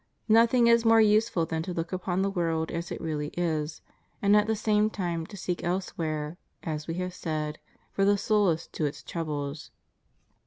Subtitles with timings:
[0.27, 3.81] Nothing is more useful than to look upon the world as it really is—
[4.19, 7.59] and at the same time to seek elsewhere, as we have said,
[7.91, 9.69] for the solace to its troubles.